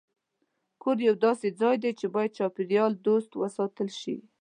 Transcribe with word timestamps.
کور 0.81 0.97
یو 1.07 1.15
داسې 1.25 1.47
ځای 1.61 1.75
دی 1.83 1.91
چې 1.99 2.05
باید 2.15 2.35
چاپېریال 2.37 2.91
دوست 3.07 3.31
وساتل 3.41 3.89
شي. 3.99 4.15